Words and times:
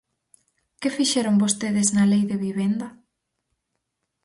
¿Que 0.81 0.89
fixeron 0.97 1.41
vostedes 1.43 1.87
na 1.95 2.03
Lei 2.11 2.23
de 2.31 2.37
vivenda? 2.45 2.87